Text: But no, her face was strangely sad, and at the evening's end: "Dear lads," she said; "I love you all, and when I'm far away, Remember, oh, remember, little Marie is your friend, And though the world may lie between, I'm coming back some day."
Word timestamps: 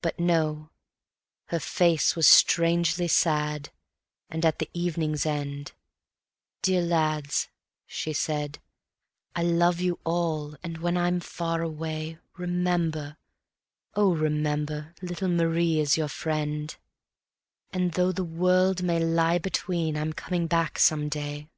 But 0.00 0.18
no, 0.18 0.70
her 1.48 1.60
face 1.60 2.16
was 2.16 2.26
strangely 2.26 3.06
sad, 3.06 3.68
and 4.30 4.46
at 4.46 4.58
the 4.58 4.70
evening's 4.72 5.26
end: 5.26 5.72
"Dear 6.62 6.80
lads," 6.80 7.48
she 7.86 8.14
said; 8.14 8.58
"I 9.36 9.42
love 9.42 9.78
you 9.78 9.98
all, 10.02 10.56
and 10.62 10.78
when 10.78 10.96
I'm 10.96 11.20
far 11.20 11.60
away, 11.60 12.16
Remember, 12.38 13.18
oh, 13.94 14.14
remember, 14.14 14.94
little 15.02 15.28
Marie 15.28 15.78
is 15.78 15.98
your 15.98 16.08
friend, 16.08 16.74
And 17.70 17.92
though 17.92 18.12
the 18.12 18.24
world 18.24 18.82
may 18.82 18.98
lie 18.98 19.36
between, 19.36 19.94
I'm 19.94 20.14
coming 20.14 20.46
back 20.46 20.78
some 20.78 21.10
day." 21.10 21.50